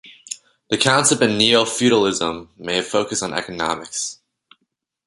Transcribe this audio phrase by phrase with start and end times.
[0.71, 4.17] The concept of "neofeudalism" may focus on economics.